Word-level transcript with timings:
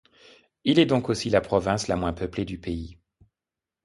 Il 0.63 0.79
est 0.79 0.87
donc 0.87 1.09
aussi 1.09 1.29
la 1.29 1.41
province 1.41 1.87
la 1.87 1.95
moins 1.95 2.11
peuplée 2.11 2.43
du 2.43 2.57
pays. 2.57 2.97